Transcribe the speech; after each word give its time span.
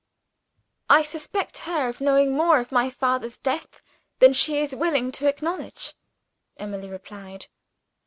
"I 0.89 1.03
suspect 1.03 1.59
her 1.59 1.87
of 1.87 2.01
knowing 2.01 2.31
more 2.31 2.57
of 2.59 2.71
my 2.71 2.89
father's 2.89 3.37
death 3.37 3.83
than 4.17 4.33
she 4.33 4.57
is 4.59 4.73
willing 4.73 5.11
to 5.11 5.27
acknowledge," 5.27 5.93
Emily 6.57 6.89
replied. 6.89 7.45